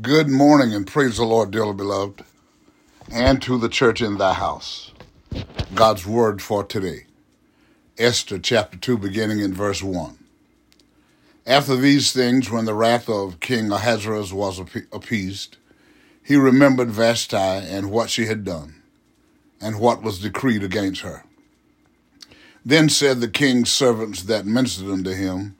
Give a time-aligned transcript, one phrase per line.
[0.00, 2.22] Good morning and praise the Lord, dearly beloved,
[3.10, 4.92] and to the church in thy house.
[5.74, 7.06] God's word for today.
[7.98, 10.16] Esther chapter 2, beginning in verse 1.
[11.44, 14.60] After these things, when the wrath of King Ahasuerus was
[14.92, 15.56] appeased,
[16.22, 18.80] he remembered Vashti and what she had done,
[19.60, 21.24] and what was decreed against her.
[22.64, 25.56] Then said the king's servants that ministered unto him,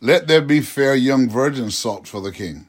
[0.00, 2.68] Let there be fair young virgins sought for the king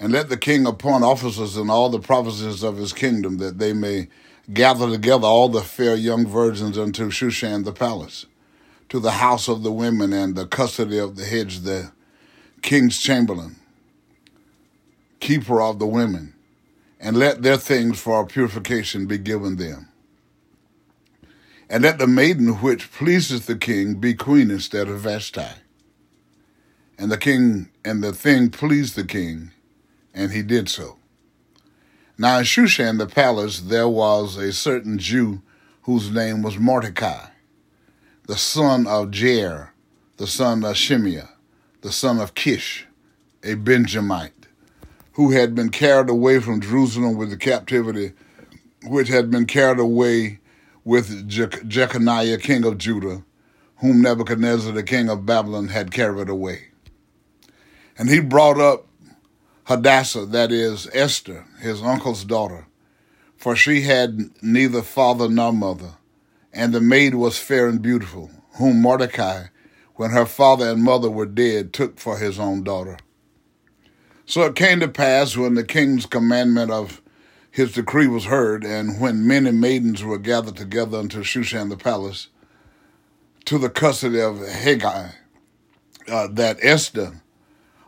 [0.00, 3.72] and let the king appoint officers in all the provinces of his kingdom, that they
[3.72, 4.08] may
[4.52, 8.26] gather together all the fair young virgins unto Shushan the palace,
[8.88, 11.92] to the house of the women and the custody of the heads, the
[12.62, 13.56] king's chamberlain,
[15.20, 16.34] keeper of the women,
[17.00, 19.88] and let their things for purification be given them.
[21.70, 25.42] And let the maiden which pleaseth the king be queen instead of Vashti.
[26.96, 29.52] And the king and the thing pleased the king
[30.14, 30.98] and he did so.
[32.16, 35.42] Now in Shushan the palace there was a certain Jew
[35.82, 37.28] whose name was Mordecai,
[38.26, 39.70] the son of Jair,
[40.16, 41.22] the son of Shimei,
[41.80, 42.86] the son of Kish,
[43.44, 44.46] a Benjamite,
[45.12, 48.12] who had been carried away from Jerusalem with the captivity
[48.84, 50.40] which had been carried away
[50.84, 53.22] with Je- Jeconiah king of Judah,
[53.76, 56.68] whom Nebuchadnezzar the king of Babylon had carried away.
[57.96, 58.87] And he brought up
[59.68, 62.66] Hadassah, that is, Esther, his uncle's daughter,
[63.36, 65.90] for she had neither father nor mother,
[66.54, 69.48] and the maid was fair and beautiful, whom Mordecai,
[69.96, 72.96] when her father and mother were dead, took for his own daughter.
[74.24, 77.02] So it came to pass when the king's commandment of
[77.50, 82.28] his decree was heard, and when many maidens were gathered together unto Shushan the palace,
[83.44, 85.12] to the custody of Hegai,
[86.10, 87.20] uh, that Esther,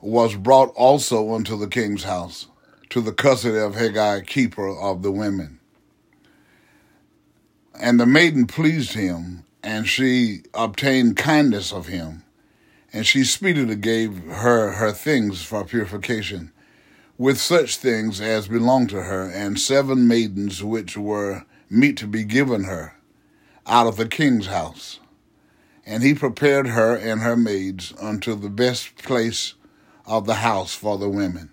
[0.00, 2.46] was brought also unto the king's house,
[2.90, 5.60] to the custody of Hegai, keeper of the women.
[7.78, 12.24] And the maiden pleased him, and she obtained kindness of him,
[12.92, 16.52] and she speedily gave her her things for purification,
[17.18, 22.24] with such things as belonged to her, and seven maidens which were meet to be
[22.24, 22.94] given her
[23.66, 25.00] out of the king's house.
[25.84, 29.54] And he prepared her and her maids unto the best place
[30.06, 31.50] of the house for the women.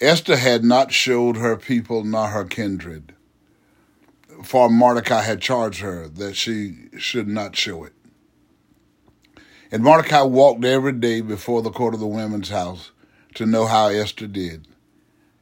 [0.00, 3.14] Esther had not showed her people nor her kindred,
[4.42, 7.92] for Mordecai had charged her that she should not show it.
[9.70, 12.90] And Mordecai walked every day before the court of the women's house
[13.34, 14.66] to know how Esther did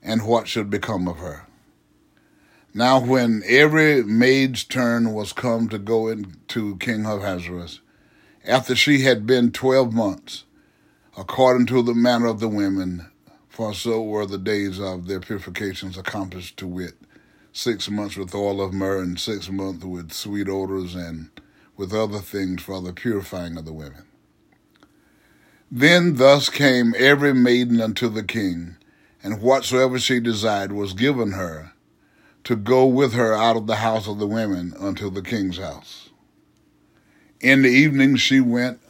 [0.02, 1.46] and what should become of her.
[2.74, 7.80] Now, when every maid's turn was come to go into King Ahasuerus,
[8.44, 10.44] after she had been twelve months,
[11.18, 13.04] according to the manner of the women,
[13.48, 16.94] for so were the days of their purifications accomplished to wit,
[17.52, 21.28] six months with oil of myrrh, and six months with sweet odors, and
[21.76, 24.04] with other things for the purifying of the women.
[25.72, 28.76] Then thus came every maiden unto the king,
[29.20, 31.72] and whatsoever she desired was given her,
[32.44, 36.10] to go with her out of the house of the women unto the king's house.
[37.40, 38.80] In the evening she went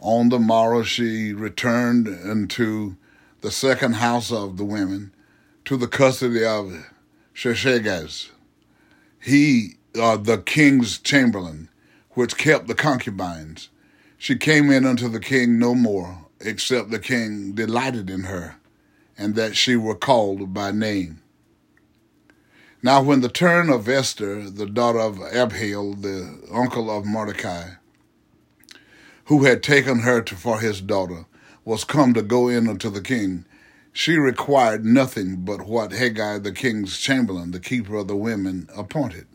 [0.00, 2.96] on the morrow she returned into
[3.42, 5.12] the second house of the women
[5.64, 6.90] to the custody of
[7.34, 8.30] Shaashgaz,
[9.20, 11.68] he, uh, the king's chamberlain,
[12.12, 13.68] which kept the concubines.
[14.18, 18.56] She came in unto the king no more, except the king delighted in her,
[19.16, 21.22] and that she were called by name.
[22.82, 27.74] Now, when the turn of Esther, the daughter of Abihail, the uncle of Mordecai,
[29.30, 31.24] who had taken her to, for his daughter,
[31.64, 33.44] was come to go in unto the king,
[33.92, 39.28] she required nothing but what Hegai the king's chamberlain, the keeper of the women, appointed.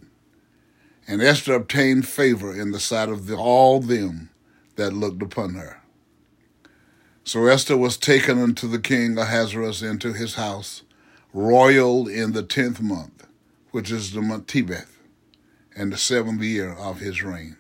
[1.08, 4.32] And Esther obtained favor in the sight of the, all them
[4.76, 5.82] that looked upon her.
[7.24, 10.84] So Esther was taken unto the king Ahasuerus into his house,
[11.32, 13.28] royal in the tenth month,
[13.72, 15.00] which is the month Tebeth,
[15.74, 17.56] and the seventh year of his reign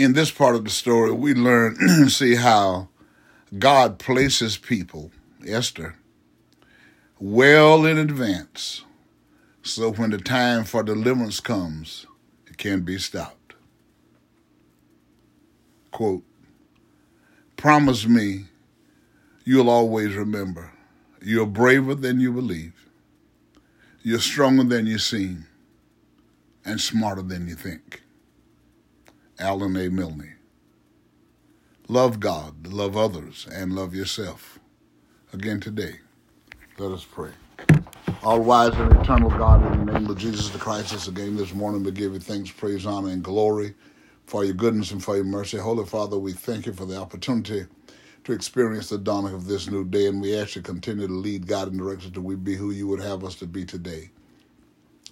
[0.00, 1.76] in this part of the story, we learn
[2.08, 2.88] see how
[3.58, 5.10] God places people,
[5.46, 5.96] Esther,
[7.18, 8.84] well in advance,
[9.62, 12.06] so when the time for deliverance comes,
[12.46, 13.54] it can be stopped.
[15.90, 16.22] Quote,
[17.58, 18.46] Promise me
[19.44, 20.72] you'll always remember
[21.22, 22.88] you're braver than you believe,
[24.02, 25.46] you're stronger than you seem,
[26.64, 28.02] and smarter than you think.
[29.40, 29.88] Alan A.
[29.90, 30.36] Milne.
[31.88, 34.58] love God, love others, and love yourself.
[35.32, 36.00] Again today,
[36.78, 37.32] let us pray.
[38.22, 41.54] All wise and eternal God, in the name of Jesus the Christ, us again this
[41.54, 43.74] morning we give you thanks, praise, honor, and glory
[44.26, 45.58] for your goodness and for your mercy.
[45.58, 47.66] Holy Father, we thank you for the opportunity
[48.24, 51.12] to experience the dawning of this new day, and we ask you to continue to
[51.14, 53.64] lead, God, and direct us to we be who you would have us to be
[53.64, 54.10] today.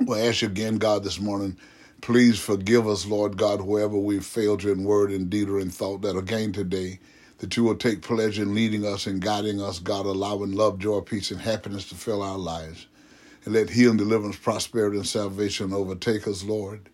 [0.07, 1.57] We ask you again, God, this morning,
[2.01, 5.71] please forgive us, Lord God, wherever we've failed you in word, in deed, or in
[5.71, 7.01] thought, that again today,
[7.39, 11.01] that you will take pleasure in leading us and guiding us, God, allowing love, joy,
[11.01, 12.87] peace, and happiness to fill our lives.
[13.45, 16.89] And let healing, deliverance, prosperity, and salvation overtake us, Lord.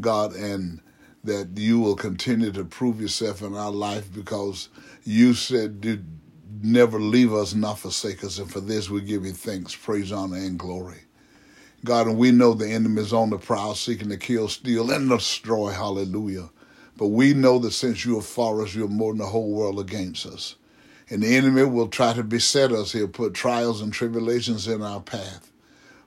[0.00, 0.80] God, and
[1.24, 4.68] that you will continue to prove yourself in our life because
[5.04, 6.04] you said you
[6.62, 8.38] never leave us, not forsake us.
[8.38, 10.98] And for this we give you thanks, praise, honor, and glory.
[11.84, 15.08] God, and we know the enemy is on the prowl, seeking to kill, steal, and
[15.08, 15.70] destroy.
[15.70, 16.50] Hallelujah.
[16.96, 19.78] But we know that since you are for us, you're more than the whole world
[19.78, 20.56] against us.
[21.08, 22.92] And the enemy will try to beset us.
[22.92, 25.50] He'll put trials and tribulations in our path.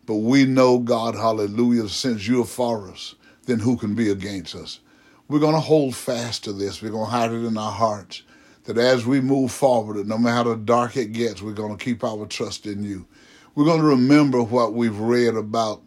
[0.05, 3.15] But we know, God, hallelujah, since you're for us,
[3.45, 4.79] then who can be against us?
[5.27, 6.81] We're going to hold fast to this.
[6.81, 8.23] We're going to hide it in our hearts.
[8.65, 12.03] That as we move forward, no matter how dark it gets, we're going to keep
[12.03, 13.07] our trust in you.
[13.53, 15.83] We're going to remember what we've read about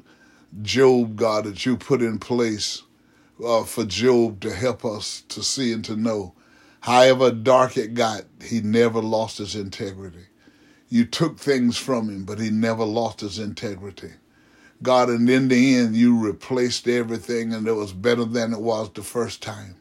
[0.61, 2.83] Job, God, that you put in place
[3.43, 6.35] uh, for Job to help us to see and to know.
[6.81, 10.27] However dark it got, he never lost his integrity.
[10.91, 14.13] You took things from him, but he never lost his integrity.
[14.83, 18.91] God, and in the end, you replaced everything and it was better than it was
[18.91, 19.77] the first time.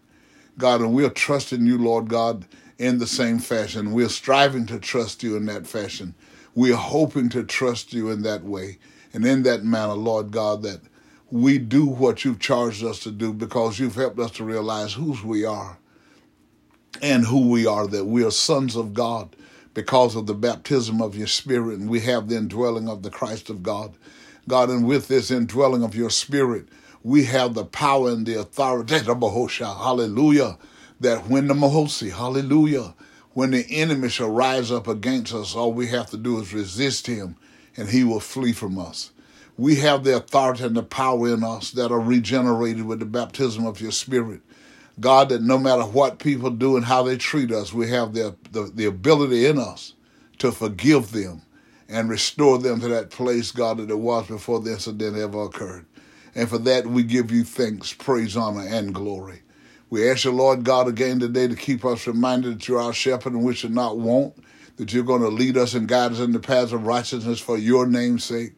[0.58, 2.46] God, and we're trusting you, Lord God,
[2.78, 3.92] in the same fashion.
[3.92, 6.16] We're striving to trust you in that fashion.
[6.56, 8.78] We're hoping to trust you in that way.
[9.14, 10.82] And in that manner, Lord God, that
[11.32, 15.24] we do what you've charged us to do because you've helped us to realize whose
[15.24, 15.78] we are
[17.02, 19.36] and who we are, that we are sons of God
[19.74, 23.50] because of the baptism of your Spirit, and we have the indwelling of the Christ
[23.50, 23.96] of God.
[24.48, 26.68] God, and with this indwelling of your spirit,
[27.02, 30.58] we have the power and the authority, hallelujah,
[31.00, 32.94] that when the Mahosi, hallelujah,
[33.34, 37.08] when the enemy shall rise up against us, all we have to do is resist
[37.08, 37.36] him
[37.76, 39.12] and he will flee from us.
[39.58, 43.66] We have the authority and the power in us that are regenerated with the baptism
[43.66, 44.42] of your spirit.
[45.00, 48.36] God, that no matter what people do and how they treat us, we have the,
[48.52, 49.94] the, the ability in us
[50.40, 51.42] to forgive them
[51.90, 55.86] and restore them to that place, God, that it was before the incident ever occurred.
[56.36, 59.43] And for that, we give you thanks, praise, honor, and glory.
[59.94, 63.34] We ask you, Lord God, again today to keep us reminded that you're our shepherd
[63.34, 64.34] and we should not want,
[64.78, 67.60] that you're going to lead us and guide us in the paths of righteousness for
[67.60, 68.54] your name's sake.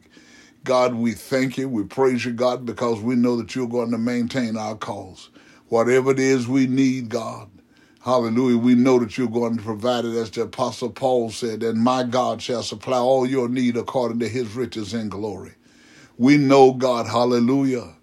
[0.64, 1.68] God, we thank you.
[1.68, 5.28] We praise you, God, because we know that you're going to maintain our cause.
[5.68, 7.50] Whatever it is we need, God,
[8.00, 8.56] Hallelujah.
[8.56, 12.02] We know that you're going to provide it, as the Apostle Paul said, and my
[12.04, 15.52] God shall supply all your need according to his riches and glory.
[16.16, 17.95] We know, God, hallelujah,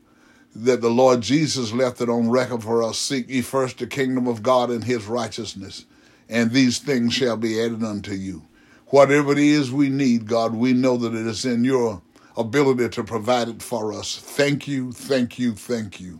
[0.55, 4.27] that the Lord Jesus left it on record for us seek ye first the kingdom
[4.27, 5.85] of God and his righteousness,
[6.29, 8.43] and these things shall be added unto you.
[8.87, 12.01] Whatever it is we need, God, we know that it is in your
[12.37, 14.17] ability to provide it for us.
[14.17, 16.19] Thank you, thank you, thank you.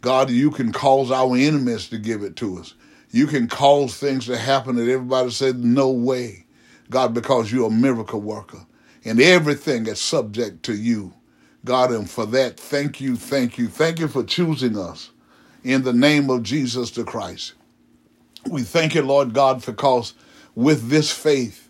[0.00, 2.74] God, you can cause our enemies to give it to us.
[3.10, 6.46] You can cause things to happen that everybody said, no way.
[6.90, 8.64] God, because you're a miracle worker.
[9.04, 11.12] And everything is subject to you.
[11.66, 13.68] God, and for that, thank you, thank you.
[13.68, 15.10] Thank you for choosing us
[15.62, 17.52] in the name of Jesus the Christ.
[18.48, 20.14] We thank you, Lord God, because
[20.54, 21.68] with this faith,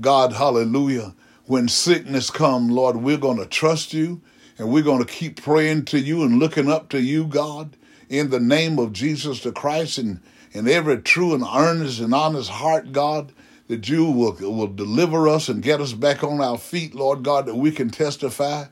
[0.00, 1.14] God, hallelujah,
[1.46, 4.20] when sickness come, Lord, we're going to trust you
[4.58, 7.76] and we're going to keep praying to you and looking up to you, God,
[8.08, 9.98] in the name of Jesus the Christ.
[9.98, 10.20] And
[10.54, 13.32] and every true and earnest and honest heart, God,
[13.68, 17.46] that you will, will deliver us and get us back on our feet, Lord God,
[17.46, 18.64] that we can testify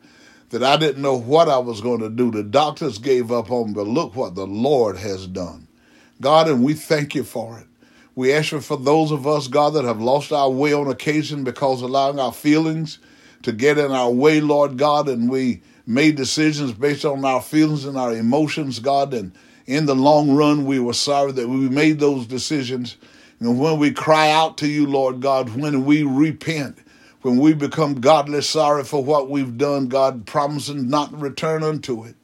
[0.50, 2.30] that I didn't know what I was going to do.
[2.30, 5.66] The doctors gave up on me, but look what the Lord has done.
[6.20, 7.66] God, and we thank you for it.
[8.14, 11.44] We ask you for those of us, God, that have lost our way on occasion
[11.44, 12.98] because allowing our feelings
[13.42, 17.84] to get in our way, Lord God, and we made decisions based on our feelings
[17.84, 19.32] and our emotions, God, and
[19.66, 22.96] in the long run, we were sorry that we made those decisions.
[23.40, 26.78] And when we cry out to you, Lord God, when we repent,
[27.26, 32.04] when we become godly sorry for what we've done, God promising not to return unto
[32.04, 32.14] it.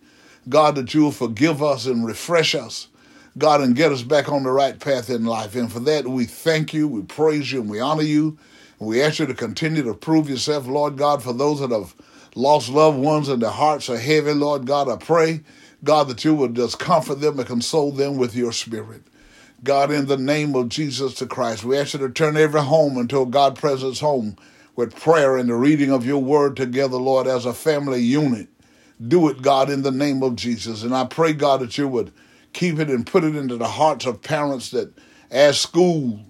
[0.48, 2.88] God, that you will forgive us and refresh us,
[3.36, 5.54] God, and get us back on the right path in life.
[5.56, 8.38] And for that, we thank you, we praise you, and we honor you.
[8.78, 11.94] And we ask you to continue to prove yourself, Lord God, for those that have
[12.34, 15.42] lost loved ones and their hearts are heavy, Lord God, I pray
[15.84, 19.02] God, that you would just comfort them and console them with your spirit.
[19.64, 22.98] God, in the name of Jesus the Christ, we ask you to turn every home
[22.98, 24.36] into a God presence home
[24.76, 28.48] with prayer and the reading of your word together, Lord, as a family unit.
[29.06, 30.82] Do it, God, in the name of Jesus.
[30.82, 32.12] And I pray, God, that you would
[32.52, 34.92] keep it and put it into the hearts of parents that
[35.30, 36.20] as school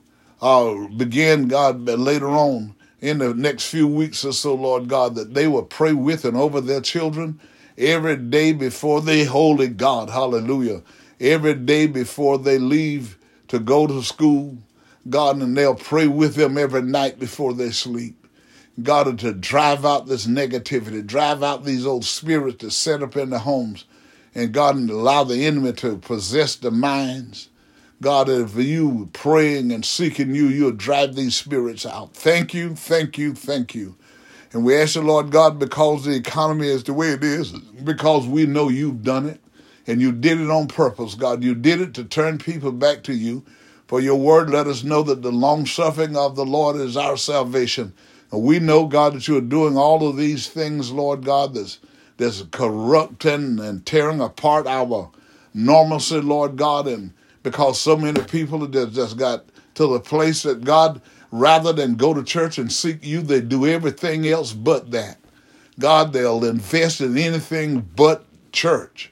[0.41, 5.35] uh, begin, God, later on in the next few weeks or so, Lord God, that
[5.35, 7.41] they will pray with and over their children
[7.77, 10.09] every day before they holy God.
[10.09, 10.83] Hallelujah.
[11.21, 13.19] Every day before they leave
[13.49, 14.59] to go to school,
[15.09, 18.22] God, and they'll pray with them every night before they sleep.
[18.81, 23.31] God, to drive out this negativity, drive out these old spirits that set up in
[23.31, 23.85] the homes,
[24.35, 27.51] and God, and allow the enemy to possess the minds.
[28.01, 32.15] God, if you praying and seeking you, you'll drive these spirits out.
[32.15, 33.95] Thank you, thank you, thank you.
[34.53, 38.27] And we ask the Lord God, because the economy is the way it is, because
[38.27, 39.41] we know you've done it
[39.87, 41.45] and you did it on purpose, God.
[41.45, 43.45] You did it to turn people back to you.
[43.87, 47.17] For your word, let us know that the long suffering of the Lord is our
[47.19, 47.93] salvation.
[48.33, 51.79] We know, God, that you are doing all of these things, Lord God, that's,
[52.17, 55.11] that's corrupting and tearing apart our
[55.55, 57.13] normalcy, Lord God, and
[57.43, 62.15] because so many people have just got to the place that God, rather than go
[62.15, 65.19] to church and seek you, they do everything else but that.
[65.79, 69.11] God, they'll invest in anything but church.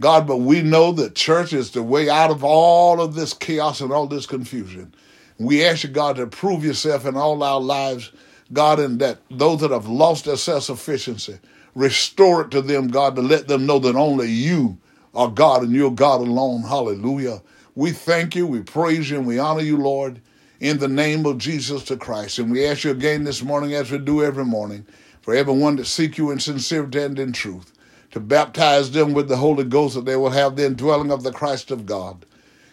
[0.00, 3.80] God, but we know that church is the way out of all of this chaos
[3.80, 4.94] and all this confusion.
[5.38, 8.10] We ask you, God, to prove yourself in all our lives,
[8.52, 11.38] God, and that those that have lost their self sufficiency,
[11.74, 14.78] restore it to them, God, to let them know that only you
[15.14, 16.62] are God and you're God alone.
[16.62, 17.42] Hallelujah.
[17.74, 20.20] We thank you, we praise you, and we honor you, Lord,
[20.60, 22.38] in the name of Jesus the Christ.
[22.38, 24.86] And we ask you again this morning, as we do every morning,
[25.22, 27.72] for everyone to seek you in sincerity and in truth
[28.12, 31.32] to baptize them with the Holy Ghost, that they will have the indwelling of the
[31.32, 32.26] Christ of God.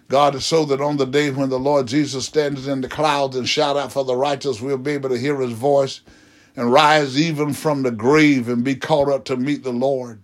[0.09, 3.35] God is so that on the day when the Lord Jesus stands in the clouds
[3.35, 6.01] and shout out for the righteous, we'll be able to hear his voice
[6.55, 10.21] and rise even from the grave and be caught up to meet the Lord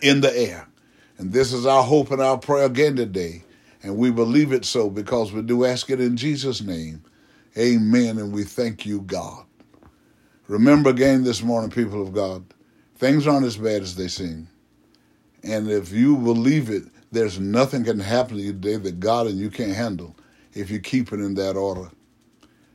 [0.00, 0.68] in the air.
[1.18, 3.42] And this is our hope and our prayer again today.
[3.82, 7.04] And we believe it so because we do ask it in Jesus' name.
[7.58, 8.18] Amen.
[8.18, 9.44] And we thank you, God.
[10.48, 12.44] Remember again this morning, people of God,
[12.98, 14.48] Things aren't as bad as they seem.
[15.42, 19.38] And if you believe it, there's nothing can happen to you today that God and
[19.38, 20.16] you can't handle
[20.54, 21.90] if you keep it in that order.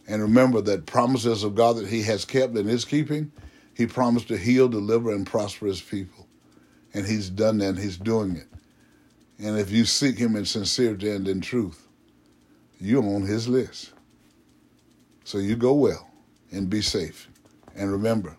[0.07, 3.31] And remember that promises of God that He has kept and is keeping,
[3.75, 6.27] He promised to heal, deliver, and prosper His people.
[6.93, 8.47] And He's done that and He's doing it.
[9.39, 11.87] And if you seek Him in sincerity and in truth,
[12.79, 13.91] you're on His list.
[15.23, 16.09] So you go well
[16.51, 17.29] and be safe.
[17.75, 18.35] And remember,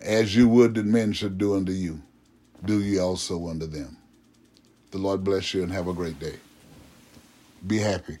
[0.00, 2.02] as you would that men should do unto you,
[2.64, 3.96] do ye also unto them.
[4.90, 6.36] The Lord bless you and have a great day.
[7.66, 8.18] Be happy.